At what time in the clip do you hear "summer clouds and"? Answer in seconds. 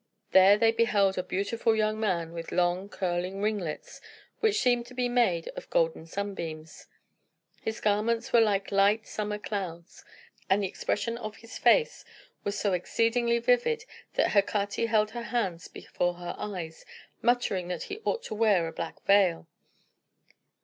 9.05-10.63